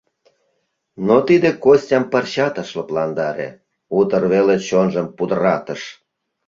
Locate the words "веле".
4.33-4.55